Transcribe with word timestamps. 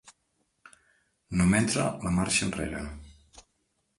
No 1.41 1.47
m'entra 1.51 1.85
la 2.07 2.15
marxa 2.17 2.43
enrere. 2.49 2.81